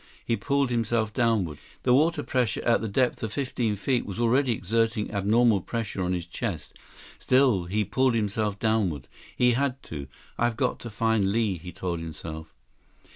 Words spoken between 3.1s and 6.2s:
of fifteen feet was already exerting abnormal pressure on